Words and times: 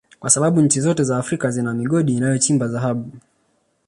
kwa 0.19 0.29
sababu 0.29 0.61
nchi 0.61 0.81
zote 0.81 1.03
za 1.03 1.17
Afrika 1.17 1.51
zina 1.51 1.73
migodi 1.73 2.13
inayochimba 2.13 2.67
Dhahabu 2.67 3.11